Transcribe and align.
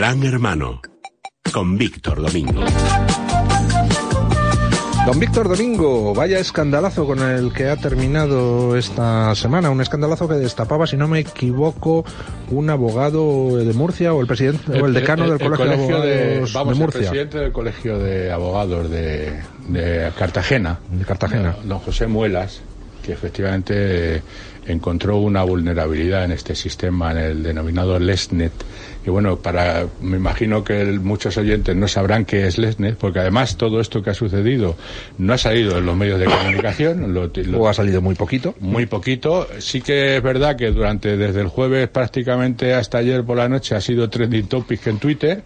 Gran 0.00 0.24
Hermano 0.24 0.80
con 1.52 1.76
Víctor 1.76 2.22
Domingo. 2.22 2.64
Don 5.04 5.20
Víctor 5.20 5.46
Domingo, 5.46 6.14
vaya 6.14 6.38
escandalazo 6.38 7.04
con 7.04 7.18
el 7.18 7.52
que 7.52 7.68
ha 7.68 7.76
terminado 7.76 8.78
esta 8.78 9.34
semana, 9.34 9.68
un 9.68 9.82
escandalazo 9.82 10.26
que 10.26 10.36
destapaba, 10.36 10.86
si 10.86 10.96
no 10.96 11.06
me 11.06 11.18
equivoco, 11.18 12.06
un 12.50 12.70
abogado 12.70 13.58
de 13.58 13.74
Murcia 13.74 14.14
o 14.14 14.22
el 14.22 14.26
presidente 14.26 14.80
o 14.80 14.86
el 14.86 14.94
decano 14.94 15.28
del 15.28 15.38
colegio, 15.38 15.66
de 16.00 16.36
Abogados 16.38 16.52
vamos, 16.54 16.78
de 16.78 16.80
Murcia. 16.80 17.00
El 17.00 17.06
presidente 17.06 17.38
del 17.38 17.52
colegio 17.52 17.98
de 17.98 18.32
abogados 18.32 18.88
de, 18.88 19.42
de 19.68 20.10
Cartagena, 20.18 20.78
de 20.90 21.04
Cartagena, 21.04 21.56
don 21.64 21.78
José 21.78 22.06
Muelas, 22.06 22.62
que 23.02 23.12
efectivamente 23.12 24.22
encontró 24.66 25.18
una 25.18 25.42
vulnerabilidad 25.42 26.24
en 26.24 26.32
este 26.32 26.54
sistema, 26.54 27.12
en 27.12 27.18
el 27.18 27.42
denominado 27.42 27.98
LESNET. 27.98 28.52
Y 29.06 29.10
bueno, 29.10 29.36
para, 29.36 29.86
me 30.00 30.18
imagino 30.18 30.62
que 30.62 30.82
el, 30.82 31.00
muchos 31.00 31.36
oyentes 31.38 31.74
no 31.74 31.88
sabrán 31.88 32.24
qué 32.24 32.46
es 32.46 32.58
LESNET, 32.58 32.96
porque 32.96 33.20
además 33.20 33.56
todo 33.56 33.80
esto 33.80 34.02
que 34.02 34.10
ha 34.10 34.14
sucedido 34.14 34.76
no 35.18 35.32
ha 35.32 35.38
salido 35.38 35.78
en 35.78 35.86
los 35.86 35.96
medios 35.96 36.20
de 36.20 36.26
comunicación. 36.26 37.14
Lo, 37.14 37.30
lo, 37.34 37.60
o 37.60 37.68
ha 37.68 37.74
salido 37.74 38.02
muy 38.02 38.14
poquito. 38.14 38.54
Muy 38.60 38.86
poquito. 38.86 39.46
Sí 39.58 39.80
que 39.80 40.16
es 40.16 40.22
verdad 40.22 40.56
que 40.56 40.70
durante, 40.70 41.16
desde 41.16 41.40
el 41.40 41.48
jueves 41.48 41.88
prácticamente 41.88 42.74
hasta 42.74 42.98
ayer 42.98 43.24
por 43.24 43.38
la 43.38 43.48
noche 43.48 43.74
ha 43.74 43.80
sido 43.80 44.10
trending 44.10 44.46
topic 44.46 44.86
en 44.86 44.98
Twitter 44.98 45.42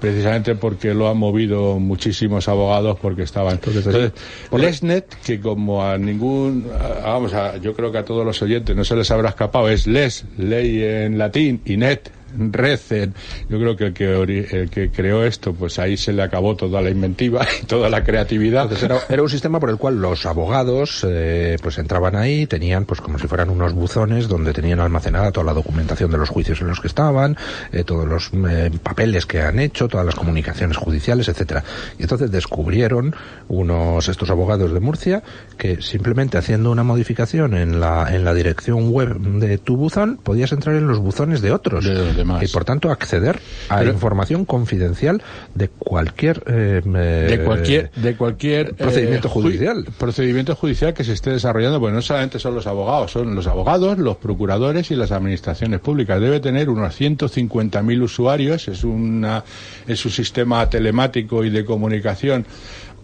precisamente 0.00 0.54
porque 0.54 0.94
lo 0.94 1.08
han 1.08 1.18
movido 1.18 1.78
muchísimos 1.78 2.48
abogados 2.48 2.98
porque 3.00 3.22
estaban. 3.22 3.54
Entonces 3.54 4.12
Lesnet 4.52 5.14
que 5.24 5.40
como 5.40 5.84
a 5.84 5.98
ningún 5.98 6.66
vamos 7.02 7.34
a 7.34 7.56
yo 7.58 7.74
creo 7.74 7.92
que 7.92 7.98
a 7.98 8.04
todos 8.04 8.24
los 8.24 8.40
oyentes 8.42 8.74
no 8.76 8.84
se 8.84 8.96
les 8.96 9.10
habrá 9.10 9.30
escapado 9.30 9.68
es 9.68 9.86
les 9.86 10.24
ley 10.36 10.82
en 10.82 11.18
latín 11.18 11.60
y 11.64 11.76
net 11.76 12.17
recen. 12.36 13.14
Yo 13.48 13.58
creo 13.58 13.76
que 13.76 13.86
el, 13.86 13.92
que 13.94 14.60
el 14.60 14.70
que 14.70 14.90
creó 14.90 15.24
esto, 15.24 15.54
pues 15.54 15.78
ahí 15.78 15.96
se 15.96 16.12
le 16.12 16.22
acabó 16.22 16.56
toda 16.56 16.80
la 16.80 16.90
inventiva 16.90 17.46
y 17.62 17.66
toda 17.66 17.88
la 17.88 18.04
creatividad. 18.04 18.64
Entonces 18.64 18.84
era, 18.84 18.98
era 19.08 19.22
un 19.22 19.30
sistema 19.30 19.60
por 19.60 19.70
el 19.70 19.76
cual 19.76 20.00
los 20.00 20.26
abogados 20.26 21.06
eh, 21.08 21.56
pues 21.62 21.78
entraban 21.78 22.16
ahí, 22.16 22.46
tenían 22.46 22.84
pues 22.84 23.00
como 23.00 23.18
si 23.18 23.26
fueran 23.26 23.50
unos 23.50 23.72
buzones 23.72 24.28
donde 24.28 24.52
tenían 24.52 24.80
almacenada 24.80 25.32
toda 25.32 25.46
la 25.46 25.54
documentación 25.54 26.10
de 26.10 26.18
los 26.18 26.28
juicios 26.28 26.60
en 26.60 26.68
los 26.68 26.80
que 26.80 26.88
estaban, 26.88 27.36
eh, 27.72 27.84
todos 27.84 28.06
los 28.06 28.30
eh, 28.48 28.70
papeles 28.82 29.26
que 29.26 29.42
han 29.42 29.58
hecho, 29.58 29.88
todas 29.88 30.06
las 30.06 30.14
comunicaciones 30.14 30.76
judiciales, 30.76 31.28
etcétera. 31.28 31.64
Y 31.98 32.02
entonces 32.02 32.30
descubrieron 32.30 33.14
unos 33.48 34.08
estos 34.08 34.30
abogados 34.30 34.72
de 34.72 34.80
Murcia 34.80 35.22
que 35.56 35.80
simplemente 35.82 36.38
haciendo 36.38 36.70
una 36.70 36.82
modificación 36.82 37.54
en 37.54 37.80
la 37.80 38.08
en 38.14 38.24
la 38.24 38.34
dirección 38.34 38.90
web 38.90 39.18
de 39.18 39.58
tu 39.58 39.76
buzón 39.76 40.18
podías 40.22 40.52
entrar 40.52 40.76
en 40.76 40.86
los 40.86 40.98
buzones 40.98 41.40
de 41.40 41.52
otros. 41.52 41.84
De 41.84 42.17
demás. 42.18 42.42
y 42.42 42.48
por 42.48 42.64
tanto 42.64 42.90
acceder 42.90 43.38
a 43.70 43.78
Pero- 43.78 43.92
información 43.92 44.44
confidencial 44.44 45.22
de 45.54 45.68
cualquier 45.68 46.42
eh, 46.46 46.82
de 46.84 47.44
cualquier 47.44 47.90
de 47.92 48.14
cualquier 48.16 48.74
procedimiento 48.74 49.28
eh, 49.28 49.30
ju- 49.30 49.42
judicial. 49.42 49.84
procedimiento 49.98 50.54
judicial 50.54 50.92
que 50.94 51.04
se 51.04 51.14
esté 51.14 51.30
desarrollando 51.30 51.80
pues 51.80 51.94
no 51.94 52.02
solamente 52.02 52.38
son 52.38 52.54
los 52.54 52.66
abogados 52.66 53.10
son 53.12 53.34
los 53.34 53.46
abogados 53.46 53.98
los 53.98 54.16
procuradores 54.16 54.90
y 54.90 54.96
las 54.96 55.10
administraciones 55.12 55.80
públicas 55.80 56.20
debe 56.20 56.40
tener 56.40 56.68
unos 56.68 56.94
150.000 57.00 58.02
usuarios 58.02 58.68
es 58.68 58.84
una 58.84 59.42
es 59.86 60.04
un 60.04 60.10
sistema 60.12 60.68
telemático 60.68 61.44
y 61.44 61.50
de 61.50 61.64
comunicación 61.64 62.44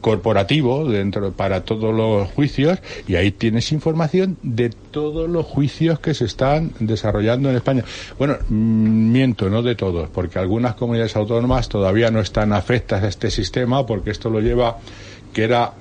corporativo 0.04 0.84
dentro 0.84 1.32
para 1.32 1.64
todos 1.64 1.94
los 1.94 2.28
juicios 2.28 2.78
y 3.08 3.14
ahí 3.14 3.30
tienes 3.30 3.72
información 3.72 4.36
de 4.42 4.68
todos 4.68 5.30
los 5.30 5.46
juicios 5.46 5.98
que 5.98 6.12
se 6.12 6.26
están 6.26 6.72
desarrollando 6.78 7.48
en 7.48 7.56
España. 7.56 7.84
Bueno, 8.18 8.36
mm, 8.50 9.12
miento, 9.12 9.48
no 9.48 9.62
de 9.62 9.74
todos, 9.74 10.10
porque 10.10 10.38
algunas 10.38 10.74
comunidades 10.74 11.16
autónomas 11.16 11.70
todavía 11.70 12.10
no 12.10 12.20
están 12.20 12.52
afectas 12.52 13.02
a 13.02 13.08
este 13.08 13.30
sistema 13.30 13.86
porque 13.86 14.10
esto 14.10 14.28
lo 14.28 14.40
lleva 14.40 14.76
que 15.32 15.44
era 15.44 15.72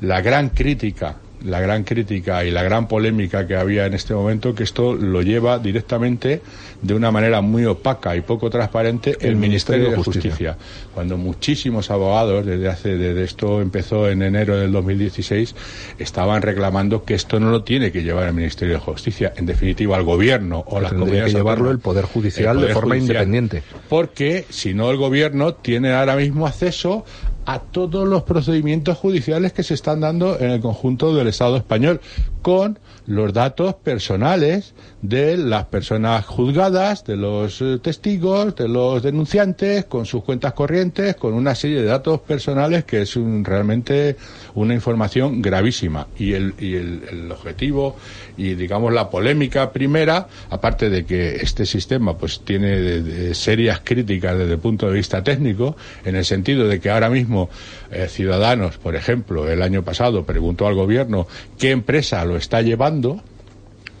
la 0.00 0.22
gran 0.22 0.48
crítica 0.48 1.14
la 1.44 1.60
gran 1.60 1.84
crítica 1.84 2.44
y 2.44 2.50
la 2.50 2.62
gran 2.62 2.88
polémica 2.88 3.46
que 3.46 3.56
había 3.56 3.86
en 3.86 3.94
este 3.94 4.14
momento 4.14 4.54
que 4.54 4.64
esto 4.64 4.94
lo 4.94 5.22
lleva 5.22 5.58
directamente 5.58 6.42
de 6.82 6.94
una 6.94 7.10
manera 7.10 7.40
muy 7.40 7.64
opaca 7.64 8.16
y 8.16 8.20
poco 8.20 8.50
transparente 8.50 9.16
el, 9.20 9.36
Ministerio, 9.36 9.90
de 9.90 9.96
Justicia. 9.96 10.56
Cuando 10.94 11.16
muchísimos 11.16 11.90
abogados 11.90 12.46
desde 12.46 12.68
hace 12.68 12.96
desde 12.96 13.24
esto 13.24 13.60
empezó 13.60 14.08
en 14.08 14.22
enero 14.22 14.56
del 14.56 14.72
2016 14.72 15.54
estaban 15.98 16.42
reclamando 16.42 17.04
que 17.04 17.14
esto 17.14 17.40
no 17.40 17.50
lo 17.50 17.62
tiene 17.62 17.92
que 17.92 18.02
llevar 18.02 18.28
el 18.28 18.34
Ministerio 18.34 18.74
de 18.74 18.80
Justicia, 18.80 19.32
en 19.36 19.46
definitiva 19.46 19.96
al 19.96 20.04
gobierno 20.04 20.64
o 20.66 20.80
las 20.80 20.90
tendría 20.90 21.04
comunidades 21.04 21.32
que 21.32 21.38
llevarlo 21.38 21.70
el 21.70 21.78
Poder 21.78 22.04
Judicial 22.04 22.58
El 22.58 22.68
de 22.68 22.74
forma 22.74 22.96
independiente. 22.96 23.62
Porque 23.88 24.44
si 24.50 24.74
no 24.74 24.90
el 24.90 24.96
gobierno 24.96 25.54
tiene 25.54 25.92
ahora 25.92 26.16
mismo 26.16 26.46
acceso 26.46 27.04
a 27.48 27.60
todos 27.60 28.06
los 28.06 28.24
procedimientos 28.24 28.98
judiciales 28.98 29.54
que 29.54 29.62
se 29.62 29.72
están 29.72 30.00
dando 30.00 30.38
en 30.38 30.50
el 30.50 30.60
conjunto 30.60 31.14
del 31.14 31.28
Estado 31.28 31.56
español 31.56 31.98
con 32.42 32.78
los 33.06 33.32
datos 33.32 33.74
personales 33.74 34.74
de 35.02 35.36
las 35.36 35.64
personas 35.66 36.26
juzgadas, 36.26 37.04
de 37.04 37.16
los 37.16 37.60
eh, 37.62 37.78
testigos, 37.82 38.54
de 38.56 38.68
los 38.68 39.02
denunciantes, 39.02 39.84
con 39.86 40.06
sus 40.06 40.22
cuentas 40.24 40.52
corrientes, 40.52 41.16
con 41.16 41.34
una 41.34 41.54
serie 41.54 41.80
de 41.82 41.86
datos 41.86 42.20
personales 42.20 42.84
que 42.84 43.02
es 43.02 43.16
un- 43.16 43.44
realmente 43.44 44.16
una 44.54 44.74
información 44.74 45.40
gravísima. 45.42 46.06
Y 46.18 46.32
el, 46.32 46.54
y 46.58 46.74
el- 46.74 47.02
el 47.10 47.32
objetivo 47.32 47.96
y 48.36 48.54
digamos 48.54 48.92
la 48.92 49.10
polémica 49.10 49.72
primera, 49.72 50.28
aparte 50.50 50.90
de 50.90 51.04
que 51.04 51.36
este 51.36 51.66
sistema 51.66 52.16
pues 52.16 52.40
tiene 52.40 52.76
de- 52.78 53.34
serias 53.34 53.80
críticas 53.84 54.38
desde 54.38 54.52
el 54.54 54.58
punto 54.58 54.86
de 54.88 54.94
vista 54.94 55.22
técnico, 55.22 55.76
en 56.04 56.16
el 56.16 56.24
sentido 56.24 56.66
de 56.68 56.80
que 56.80 56.90
ahora 56.90 57.10
mismo 57.10 57.48
eh, 57.90 58.06
Ciudadanos, 58.08 58.76
por 58.78 58.96
ejemplo, 58.96 59.48
el 59.50 59.62
año 59.62 59.82
pasado 59.82 60.24
preguntó 60.24 60.66
al 60.66 60.74
gobierno 60.74 61.26
qué 61.58 61.70
empresa 61.70 62.24
lo 62.24 62.36
está 62.38 62.62
llevando 62.62 63.20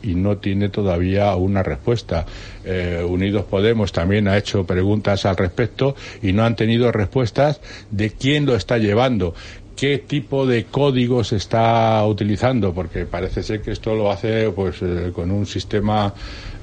y 0.02 0.14
no 0.14 0.38
tiene 0.38 0.68
todavía 0.68 1.34
una 1.34 1.62
respuesta. 1.62 2.24
Eh, 2.64 3.04
Unidos 3.06 3.44
Podemos 3.44 3.92
también 3.92 4.28
ha 4.28 4.36
hecho 4.36 4.64
preguntas 4.64 5.26
al 5.26 5.36
respecto 5.36 5.96
y 6.22 6.32
no 6.32 6.44
han 6.44 6.56
tenido 6.56 6.92
respuestas 6.92 7.60
de 7.90 8.10
quién 8.10 8.46
lo 8.46 8.54
está 8.54 8.78
llevando 8.78 9.34
qué 9.78 9.98
tipo 9.98 10.44
de 10.44 10.64
código 10.64 11.22
se 11.22 11.36
está 11.36 12.04
utilizando 12.04 12.74
porque 12.74 13.06
parece 13.06 13.44
ser 13.44 13.62
que 13.62 13.70
esto 13.70 13.94
lo 13.94 14.10
hace 14.10 14.50
pues 14.50 14.82
eh, 14.82 15.12
con 15.14 15.30
un 15.30 15.46
sistema 15.46 16.12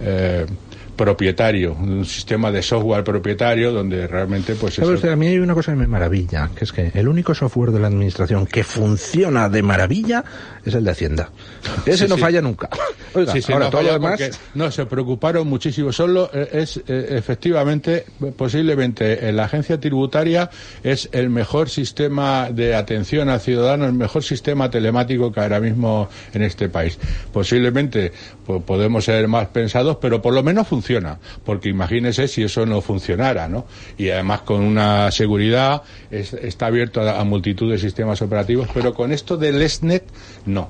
eh, 0.02 0.46
propietario 0.96 1.74
un 1.74 2.06
sistema 2.06 2.52
de 2.52 2.62
software 2.62 3.04
propietario 3.04 3.72
donde 3.72 4.08
realmente 4.08 4.56
pues 4.56 4.76
¿Sabe 4.76 4.88
eso- 4.88 4.96
usted? 4.96 5.10
A 5.12 5.16
mí 5.16 5.28
hay 5.28 5.40
una 5.40 5.54
cosa 5.54 5.72
que 5.72 5.78
me 5.78 5.88
maravilla, 5.88 6.50
que 6.56 6.64
es 6.64 6.72
que 6.72 6.92
el 6.94 7.08
único 7.08 7.34
software 7.36 7.72
de 7.72 7.80
la 7.80 7.88
administración 7.88 8.46
que 8.46 8.64
funciona 8.64 9.50
de 9.50 9.62
maravilla 9.62 10.24
es 10.66 10.74
el 10.74 10.84
de 10.84 10.92
Hacienda. 10.92 11.30
Ese 11.86 12.06
Sí, 12.06 12.10
no 12.10 12.16
sí. 12.16 12.22
falla 12.22 12.42
nunca. 12.42 12.70
Oiga, 13.14 13.32
Sí, 13.34 13.42
sí, 13.42 13.52
ahora 13.54 13.66
no 13.66 13.72
todo 13.72 13.82
lo 13.84 13.94
demás... 13.94 14.20
no, 14.56 14.72
se 14.72 14.86
preocuparon 14.86 15.48
muchísimo. 15.48 15.92
Solo 15.92 16.30
eh, 16.34 16.50
es, 16.54 16.78
eh, 16.88 17.08
efectivamente, 17.12 18.06
posiblemente, 18.38 19.28
eh, 19.30 19.32
la 19.32 19.46
agencia 19.46 19.80
tributaria 19.80 20.50
es 20.84 21.10
el 21.12 21.30
mejor 21.30 21.70
sistema 21.70 22.50
de 22.52 22.76
atención 22.76 23.30
al 23.30 23.40
ciudadano, 23.40 23.86
el 23.86 23.94
mejor 23.94 24.24
sistema 24.24 24.70
telemático 24.70 25.32
que 25.32 25.40
ahora 25.40 25.60
mismo 25.60 26.10
en 26.34 26.42
este 26.44 26.70
país. 26.70 26.98
Posiblemente 27.32 28.12
po- 28.46 28.62
podemos 28.62 29.06
ser 29.06 29.28
más 29.28 29.48
pensados, 29.48 29.98
pero 30.02 30.22
por 30.22 30.34
lo 30.34 30.44
menos 30.44 30.68
funciona. 30.68 31.20
Porque 31.44 31.70
imagínese 31.70 32.28
si 32.28 32.44
eso 32.44 32.66
no 32.66 32.82
funcionara, 32.82 33.48
¿no? 33.48 33.66
Y 33.98 34.10
además 34.10 34.42
con 34.42 34.62
una 34.62 35.12
seguridad, 35.12 35.82
es- 36.12 36.34
está 36.34 36.68
abierto 36.68 37.02
a, 37.02 37.20
a 37.20 37.24
multitud 37.24 37.72
de 37.72 37.78
sistemas 37.78 38.22
operativos, 38.22 38.68
pero 38.74 38.94
con 38.94 39.12
esto 39.12 39.38
del 39.38 39.62
ESNET, 39.62 40.04
no. 40.46 40.70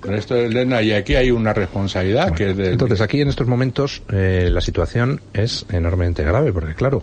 Con 0.00 0.14
esto 0.14 0.34
del 0.34 0.54
ESNET, 0.54 0.84
y 0.84 0.92
aquí 0.92 1.14
hay 1.14 1.30
una 1.30 1.54
responsabilidad 1.54 2.34
que 2.34 2.50
es 2.50 2.56
de, 2.56 2.72
Entonces, 2.72 3.00
aquí 3.00 3.22
en 3.22 3.28
estos 3.28 3.46
momentos 3.46 4.02
eh, 4.12 4.50
la 4.52 4.60
situación 4.60 5.22
es 5.32 5.64
enormemente 5.70 6.22
grave, 6.24 6.52
porque 6.52 6.74
claro, 6.74 7.02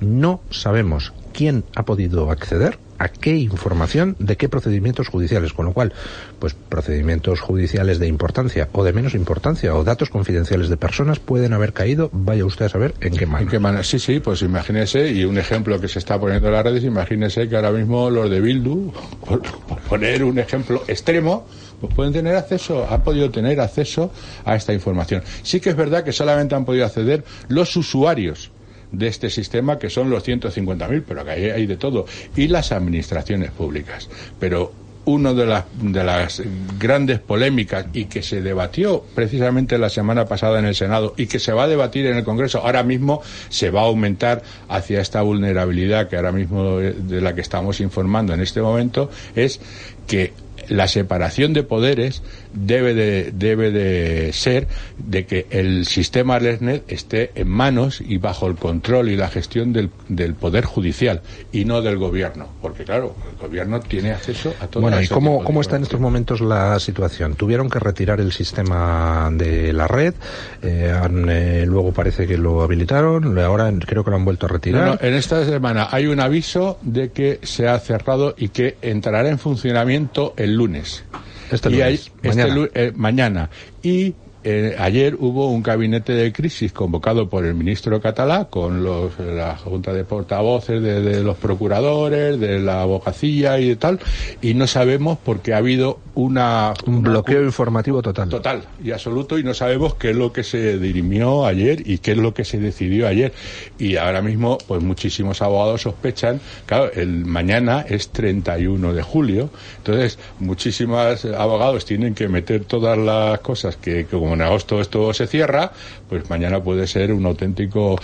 no 0.00 0.40
sabemos 0.50 1.12
quién 1.32 1.64
ha 1.74 1.84
podido 1.84 2.30
acceder 2.30 2.78
a 2.98 3.08
qué 3.08 3.36
información 3.36 4.16
de 4.18 4.36
qué 4.36 4.48
procedimientos 4.48 5.08
judiciales, 5.08 5.52
con 5.52 5.66
lo 5.66 5.72
cual, 5.72 5.92
pues 6.38 6.54
procedimientos 6.54 7.40
judiciales 7.40 7.98
de 7.98 8.06
importancia 8.06 8.68
o 8.72 8.84
de 8.84 8.92
menos 8.92 9.14
importancia 9.14 9.74
o 9.74 9.84
datos 9.84 10.10
confidenciales 10.10 10.68
de 10.68 10.76
personas 10.76 11.18
pueden 11.18 11.52
haber 11.52 11.72
caído, 11.72 12.10
vaya 12.12 12.44
usted 12.44 12.66
a 12.66 12.68
saber 12.68 12.94
en 13.00 13.16
qué 13.16 13.24
¿En 13.24 13.30
mano. 13.30 13.50
qué 13.50 13.58
manera? 13.58 13.84
Sí, 13.84 13.98
sí, 13.98 14.20
pues 14.20 14.42
imagínese, 14.42 15.10
y 15.10 15.24
un 15.24 15.38
ejemplo 15.38 15.80
que 15.80 15.88
se 15.88 15.98
está 15.98 16.18
poniendo 16.18 16.48
en 16.48 16.54
las 16.54 16.64
redes, 16.64 16.84
imagínese 16.84 17.48
que 17.48 17.56
ahora 17.56 17.70
mismo 17.70 18.10
los 18.10 18.30
de 18.30 18.40
Bildu, 18.40 18.92
por 19.26 19.78
poner 19.88 20.24
un 20.24 20.38
ejemplo 20.38 20.82
extremo, 20.88 21.46
pues 21.80 21.94
pueden 21.94 22.12
tener 22.12 22.34
acceso, 22.34 22.86
han 22.90 23.02
podido 23.02 23.30
tener 23.30 23.60
acceso 23.60 24.10
a 24.44 24.56
esta 24.56 24.72
información. 24.72 25.22
Sí 25.42 25.60
que 25.60 25.70
es 25.70 25.76
verdad 25.76 26.02
que 26.02 26.12
solamente 26.12 26.54
han 26.54 26.64
podido 26.64 26.84
acceder 26.84 27.24
los 27.48 27.76
usuarios 27.76 28.50
de 28.92 29.08
este 29.08 29.30
sistema, 29.30 29.78
que 29.78 29.90
son 29.90 30.10
los 30.10 30.26
150.000, 30.26 31.04
pero 31.06 31.24
que 31.24 31.30
ahí 31.30 31.44
hay 31.50 31.66
de 31.66 31.76
todo, 31.76 32.06
y 32.36 32.48
las 32.48 32.72
administraciones 32.72 33.50
públicas. 33.50 34.08
Pero 34.38 34.72
una 35.08 35.32
de 35.32 35.46
las, 35.46 35.64
de 35.80 36.04
las 36.04 36.42
grandes 36.78 37.18
polémicas 37.18 37.86
y 37.94 38.04
que 38.06 38.22
se 38.22 38.42
debatió 38.42 39.02
precisamente 39.14 39.78
la 39.78 39.88
semana 39.88 40.26
pasada 40.26 40.58
en 40.58 40.66
el 40.66 40.74
Senado 40.74 41.14
y 41.16 41.26
que 41.26 41.38
se 41.38 41.52
va 41.52 41.64
a 41.64 41.68
debatir 41.68 42.06
en 42.06 42.18
el 42.18 42.24
Congreso, 42.24 42.58
ahora 42.58 42.82
mismo 42.82 43.22
se 43.48 43.70
va 43.70 43.80
a 43.80 43.84
aumentar 43.84 44.42
hacia 44.68 45.00
esta 45.00 45.22
vulnerabilidad 45.22 46.08
que 46.08 46.16
ahora 46.16 46.32
mismo 46.32 46.76
de 46.76 47.20
la 47.22 47.34
que 47.34 47.40
estamos 47.40 47.80
informando 47.80 48.34
en 48.34 48.40
este 48.40 48.60
momento, 48.60 49.10
es 49.34 49.60
que 50.06 50.34
la 50.68 50.88
separación 50.88 51.52
de 51.52 51.62
poderes 51.62 52.22
debe 52.52 52.94
de, 52.94 53.32
debe 53.32 53.70
de 53.70 54.32
ser 54.32 54.68
de 54.98 55.26
que 55.26 55.46
el 55.50 55.86
sistema 55.86 56.38
LERNET 56.38 56.90
esté 56.90 57.32
en 57.34 57.48
manos 57.48 58.00
y 58.00 58.18
bajo 58.18 58.46
el 58.46 58.56
control 58.56 59.08
y 59.08 59.16
la 59.16 59.28
gestión 59.28 59.72
del, 59.72 59.90
del 60.08 60.34
Poder 60.34 60.64
Judicial 60.64 61.22
y 61.52 61.64
no 61.64 61.82
del 61.82 61.98
Gobierno. 61.98 62.48
Porque, 62.60 62.84
claro, 62.84 63.14
el 63.32 63.38
Gobierno 63.38 63.80
tiene 63.80 64.12
acceso 64.12 64.54
a 64.60 64.66
todo 64.66 64.82
Bueno, 64.82 65.00
¿y 65.00 65.08
cómo, 65.08 65.42
cómo 65.44 65.60
está 65.60 65.76
en 65.76 65.82
estos 65.82 66.00
momentos 66.00 66.40
la 66.40 66.78
situación? 66.80 67.34
Tuvieron 67.34 67.70
que 67.70 67.78
retirar 67.78 68.20
el 68.20 68.32
sistema 68.32 69.30
de 69.32 69.72
la 69.72 69.88
red, 69.88 70.14
eh, 70.62 70.92
han, 70.94 71.28
eh, 71.28 71.64
luego 71.66 71.92
parece 71.92 72.26
que 72.26 72.36
lo 72.36 72.62
habilitaron, 72.62 73.38
ahora 73.38 73.72
creo 73.86 74.04
que 74.04 74.10
lo 74.10 74.16
han 74.16 74.24
vuelto 74.24 74.46
a 74.46 74.48
retirar. 74.48 74.84
No, 74.84 74.94
no, 74.94 74.98
en 75.00 75.14
esta 75.14 75.44
semana 75.44 75.88
hay 75.90 76.06
un 76.06 76.20
aviso 76.20 76.78
de 76.82 77.10
que 77.10 77.40
se 77.42 77.68
ha 77.68 77.78
cerrado 77.78 78.34
y 78.36 78.48
que 78.48 78.76
entrará 78.82 79.28
en 79.28 79.38
funcionamiento 79.38 80.34
el 80.36 80.57
lunes. 80.58 81.04
Este 81.50 81.70
y 81.70 81.80
hay- 81.80 81.94
este 81.94 82.28
mañana. 82.28 82.68
eh, 82.74 82.92
mañana. 82.94 83.50
Y 83.82 84.14
eh, 84.50 84.76
ayer 84.78 85.14
hubo 85.20 85.50
un 85.50 85.62
gabinete 85.62 86.14
de 86.14 86.32
crisis 86.32 86.72
convocado 86.72 87.28
por 87.28 87.44
el 87.44 87.52
ministro 87.52 88.00
catalá 88.00 88.46
con 88.46 88.82
los, 88.82 89.18
la 89.18 89.58
junta 89.58 89.92
de 89.92 90.04
portavoces 90.04 90.82
de, 90.82 91.02
de 91.02 91.22
los 91.22 91.36
procuradores, 91.36 92.40
de 92.40 92.58
la 92.58 92.80
abogacía 92.80 93.60
y 93.60 93.68
de 93.68 93.76
tal, 93.76 94.00
y 94.40 94.54
no 94.54 94.66
sabemos 94.66 95.18
porque 95.22 95.52
ha 95.52 95.58
habido 95.58 95.98
una 96.18 96.74
Un 96.86 96.96
una 96.96 97.10
bloqueo 97.10 97.44
informativo 97.44 98.02
total. 98.02 98.28
total 98.28 98.62
y 98.82 98.90
absoluto 98.90 99.38
y 99.38 99.44
no 99.44 99.54
sabemos 99.54 99.94
qué 99.94 100.10
es 100.10 100.16
lo 100.16 100.32
que 100.32 100.42
se 100.42 100.76
dirimió 100.76 101.46
ayer 101.46 101.88
y 101.88 101.98
qué 101.98 102.12
es 102.12 102.18
lo 102.18 102.34
que 102.34 102.44
se 102.44 102.58
decidió 102.58 103.06
ayer 103.06 103.32
y 103.78 103.94
ahora 103.94 104.20
mismo 104.20 104.58
pues 104.66 104.82
muchísimos 104.82 105.42
abogados 105.42 105.82
sospechan 105.82 106.40
claro 106.66 106.90
el 106.92 107.24
mañana 107.24 107.84
es 107.88 108.08
31 108.08 108.94
de 108.94 109.02
julio 109.02 109.50
entonces 109.76 110.18
muchísimos 110.40 111.24
abogados 111.24 111.84
tienen 111.84 112.16
que 112.16 112.26
meter 112.26 112.64
todas 112.64 112.98
las 112.98 113.38
cosas 113.38 113.76
que, 113.76 114.06
que 114.06 114.16
como 114.18 114.34
en 114.38 114.42
agosto 114.42 114.80
esto 114.80 115.12
se 115.12 115.26
cierra 115.26 115.72
pues 116.08 116.30
mañana 116.30 116.62
puede 116.62 116.86
ser 116.86 117.12
un 117.12 117.26
auténtico 117.26 117.96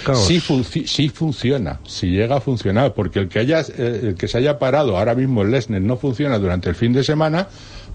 sí 0.87 1.09
funciona 1.09 1.81
si 1.87 2.09
llega 2.09 2.37
a 2.37 2.41
funcionar 2.41 2.93
porque 2.95 3.21
el 3.21 3.29
que 3.29 3.39
haya 3.39 3.61
eh, 3.61 4.01
el 4.03 4.15
que 4.17 4.29
se 4.29 4.39
haya 4.39 4.59
parado 4.59 4.99
ahora 4.99 5.15
mismo 5.15 5.43
el 5.43 5.51
Lesnet 5.51 5.83
no 5.83 5.97
funciona 5.97 6.39
durante 6.39 6.69
el 6.69 6.75
fin 6.75 6.93
de 6.93 7.05
semana 7.05 7.49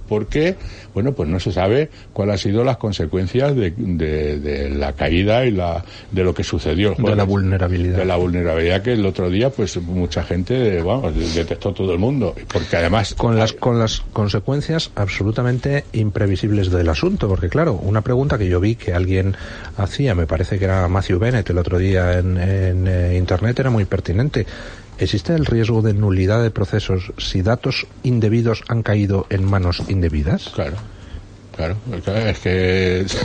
porque, 0.10 0.56
bueno, 0.94 1.14
pues 1.14 1.30
no 1.30 1.40
se 1.40 1.52
sabe 1.54 1.90
cuáles 2.12 2.34
han 2.34 2.40
sido 2.40 2.64
las 2.64 2.78
consecuencias 2.78 3.56
de, 3.56 3.72
de- 3.78 4.40
de 4.40 4.70
la 4.72 4.94
caída 4.94 5.46
y 5.46 5.52
la, 5.52 5.86
de 6.12 6.24
lo 6.24 6.34
que 6.34 6.44
sucedió 6.44 6.96
el 6.98 7.04
De 7.04 7.16
la 7.16 7.24
vulnerabilidad. 7.24 7.98
De 8.00 8.06
la 8.06 8.16
vulnerabilidad 8.18 8.82
que 8.82 8.94
el 8.94 9.06
otro 9.06 9.30
día, 9.30 9.50
pues 9.52 9.78
mucha 9.78 10.24
gente, 10.24 10.82
bueno, 10.82 11.12
detectó 11.12 11.72
todo 11.74 11.94
el 11.94 12.00
mundo. 12.00 12.36
Porque 12.52 12.76
además... 12.76 13.14
con 13.16 13.38
las 13.38 13.54
con 13.54 13.78
las 13.80 14.02
consecuencias 14.12 14.92
absolutamente 14.96 15.86
imprevisibles 15.94 16.72
del 16.72 16.90
asunto 16.90 17.28
porque 17.28 17.50
claro 17.50 17.74
una 17.74 18.02
pregunta 18.02 18.38
que 18.38 18.48
yo 18.50 18.60
vi 18.60 18.76
que 18.76 18.94
alguien 18.94 19.36
hacía 19.78 20.16
me 20.16 20.26
parece 20.26 20.58
que 20.58 20.66
era 20.66 20.88
Matthew 20.88 21.20
Bennett 21.20 21.50
el 21.50 21.58
otro 21.60 21.78
día 21.78 22.18
en, 22.18 22.38
en, 22.38 22.88
eh, 22.88 23.16
internet 23.18 23.60
era 23.60 23.70
muy 23.70 23.86
pertinente 23.86 24.46
existe 25.00 25.34
el 25.34 25.46
riesgo 25.46 25.82
de 25.82 25.94
nulidad 25.94 26.42
de 26.44 26.52
procesos 26.52 27.12
si 27.18 27.42
datos 27.42 27.88
indebidos 28.04 28.64
han 28.68 28.84
caído 28.84 29.26
en 29.30 29.44
manos 29.46 29.82
indebidas 29.88 30.50
Claro, 30.56 30.76
claro, 31.56 31.76
es 32.30 32.40
que... 32.40 33.06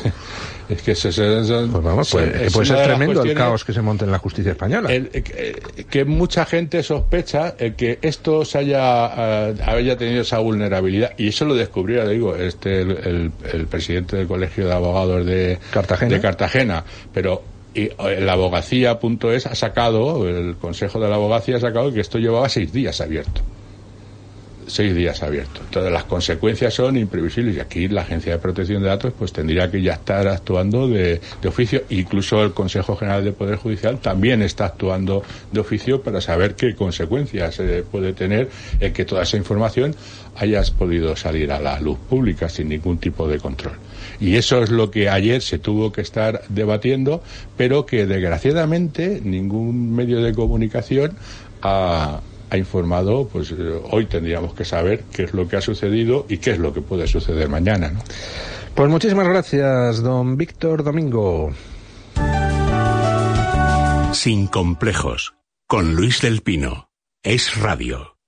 Es 0.66 0.80
que 0.80 0.92
eso, 0.92 1.10
eso- 1.10 1.40
eso- 1.40 1.68
pues 1.70 1.84
vamos 1.84 2.08
pues, 2.10 2.24
es 2.24 2.54
de 2.54 2.64
las 2.64 2.84
tremendo 2.84 3.22
el 3.22 3.34
caos 3.34 3.64
que 3.66 3.74
se 3.74 3.82
monte 3.82 4.06
en 4.06 4.10
la 4.10 4.18
justicia 4.18 4.52
española 4.52 4.90
El- 4.90 5.10
eh, 5.12 5.22
que- 5.22 5.84
que 5.84 6.04
mucha 6.06 6.46
gente 6.46 6.82
sospecha 6.82 7.54
el 7.58 7.74
que 7.74 7.98
esto 8.00 8.46
se 8.46 8.56
haya, 8.58 9.50
eh, 9.50 9.54
haya 9.66 9.98
tenido 9.98 10.22
esa 10.22 10.38
vulnerabilidad 10.38 11.12
y 11.18 11.28
eso 11.28 11.44
lo 11.44 11.54
descubrió, 11.54 12.08
digo, 12.08 12.34
este 12.34 12.80
el, 12.80 12.90
el- 12.92 13.32
el 13.52 13.66
presidente 13.66 14.16
del 14.16 14.26
colegio 14.26 14.66
de 14.66 14.72
abogados 14.72 15.26
de 15.26 15.58
Cartagena. 15.70 16.14
de 16.14 16.20
Cartagena, 16.22 16.84
pero 17.12 17.42
y, 17.74 17.82
eh, 17.82 18.20
la 18.20 18.32
abogacía.es 18.34 19.46
ha 19.46 19.54
sacado, 19.54 20.28
el 20.28 20.56
Consejo 20.56 21.00
de 21.00 21.08
la 21.08 21.16
Abogacía 21.16 21.56
ha 21.56 21.60
sacado 21.60 21.92
que 21.92 22.00
esto 22.00 22.18
llevaba 22.18 22.48
seis 22.48 22.72
días 22.72 23.00
abierto 23.00 23.42
seis 24.66 24.94
días 24.94 25.22
abierto. 25.22 25.60
Entonces 25.64 25.92
las 25.92 26.04
consecuencias 26.04 26.74
son 26.74 26.96
imprevisibles 26.96 27.56
y 27.56 27.60
aquí 27.60 27.88
la 27.88 28.02
Agencia 28.02 28.32
de 28.32 28.38
Protección 28.38 28.82
de 28.82 28.88
Datos 28.88 29.12
pues 29.18 29.32
tendría 29.32 29.70
que 29.70 29.82
ya 29.82 29.94
estar 29.94 30.26
actuando 30.28 30.88
de, 30.88 31.20
de 31.40 31.48
oficio. 31.48 31.82
Incluso 31.90 32.42
el 32.42 32.52
Consejo 32.52 32.96
General 32.96 33.24
de 33.24 33.32
Poder 33.32 33.56
Judicial 33.56 33.98
también 34.00 34.42
está 34.42 34.66
actuando 34.66 35.22
de 35.52 35.60
oficio 35.60 36.02
para 36.02 36.20
saber 36.20 36.54
qué 36.54 36.74
consecuencias 36.74 37.58
eh, 37.60 37.84
puede 37.90 38.12
tener 38.12 38.48
el 38.80 38.92
que 38.92 39.04
toda 39.04 39.22
esa 39.22 39.36
información 39.36 39.94
haya 40.36 40.62
podido 40.76 41.14
salir 41.16 41.52
a 41.52 41.60
la 41.60 41.80
luz 41.80 41.98
pública 41.98 42.48
sin 42.48 42.68
ningún 42.68 42.98
tipo 42.98 43.28
de 43.28 43.38
control. 43.38 43.74
Y 44.20 44.36
eso 44.36 44.62
es 44.62 44.70
lo 44.70 44.90
que 44.90 45.08
ayer 45.08 45.42
se 45.42 45.58
tuvo 45.58 45.92
que 45.92 46.00
estar 46.00 46.42
debatiendo, 46.48 47.22
pero 47.56 47.86
que 47.86 48.06
desgraciadamente 48.06 49.20
ningún 49.22 49.94
medio 49.94 50.22
de 50.22 50.32
comunicación 50.32 51.16
ha, 51.62 52.20
ha 52.54 52.58
informado, 52.58 53.28
pues 53.28 53.50
eh, 53.50 53.80
hoy 53.90 54.06
tendríamos 54.06 54.54
que 54.54 54.64
saber 54.64 55.04
qué 55.12 55.24
es 55.24 55.34
lo 55.34 55.46
que 55.48 55.56
ha 55.56 55.60
sucedido 55.60 56.24
y 56.28 56.38
qué 56.38 56.52
es 56.52 56.58
lo 56.58 56.72
que 56.72 56.80
puede 56.80 57.06
suceder 57.06 57.48
mañana. 57.48 57.90
¿no? 57.90 58.00
pues 58.74 58.90
muchísimas 58.90 59.28
gracias 59.28 60.02
don 60.02 60.36
Víctor 60.36 60.82
Domingo 60.82 61.52
Sin 64.12 64.46
complejos. 64.46 65.34
Con 65.66 65.96
Luis 65.96 66.20
del 66.20 66.42
Pino. 66.42 66.88
Es 67.22 67.56
radio. 67.56 68.13